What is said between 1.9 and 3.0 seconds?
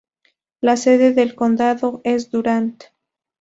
es Durant.